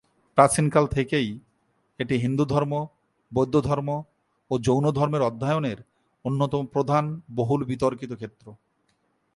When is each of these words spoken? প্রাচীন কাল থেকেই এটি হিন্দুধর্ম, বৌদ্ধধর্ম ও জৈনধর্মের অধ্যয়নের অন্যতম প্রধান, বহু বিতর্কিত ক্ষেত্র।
প্রাচীন 0.37 0.65
কাল 0.69 0.85
থেকেই 0.87 1.39
এটি 1.99 2.15
হিন্দুধর্ম, 2.15 2.73
বৌদ্ধধর্ম 3.31 3.89
ও 4.51 4.53
জৈনধর্মের 4.57 5.21
অধ্যয়নের 5.21 5.79
অন্যতম 6.25 6.63
প্রধান, 6.65 7.21
বহু 7.35 7.53
বিতর্কিত 7.65 8.11
ক্ষেত্র। 8.13 8.45